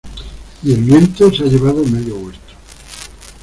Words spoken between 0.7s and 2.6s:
el viento se ha llevado medio huerto.